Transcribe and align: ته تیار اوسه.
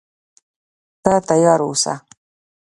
ته 1.03 1.13
تیار 1.27 1.59
اوسه. 1.67 1.93